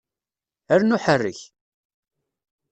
Rnu 0.81 0.97
ḥerrek! 1.03 1.39